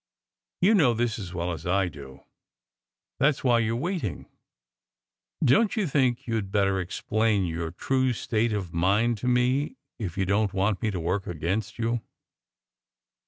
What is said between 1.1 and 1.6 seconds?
as well